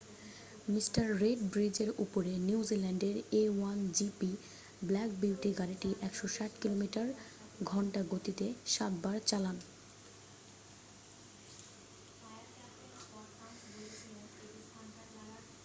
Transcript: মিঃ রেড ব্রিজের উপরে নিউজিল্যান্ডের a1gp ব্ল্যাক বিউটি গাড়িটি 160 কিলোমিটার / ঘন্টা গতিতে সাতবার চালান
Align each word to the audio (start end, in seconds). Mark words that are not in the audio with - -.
মিঃ 0.67 0.87
রেড 1.21 1.39
ব্রিজের 1.51 1.89
উপরে 2.03 2.31
নিউজিল্যান্ডের 2.47 3.15
a1gp 3.41 4.21
ব্ল্যাক 4.81 5.09
বিউটি 5.21 5.49
গাড়িটি 5.59 5.89
160 6.01 6.61
কিলোমিটার 6.61 7.07
/ 7.37 7.69
ঘন্টা 7.69 8.01
গতিতে 8.11 8.45
সাতবার 8.65 9.17
চালান 9.25 9.57